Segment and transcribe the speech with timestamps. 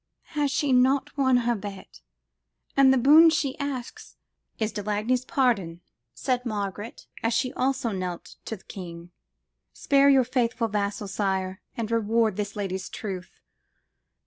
[0.33, 2.01] Has she not won her bet?
[2.75, 4.17] And the boon she asks
[4.57, 5.81] ""Is de Lagny's pardon,"
[6.15, 9.11] said Margaret, as she also knelt to the king:
[9.73, 13.29] "spare your faithful vassal, sire, and reward this lady's truth."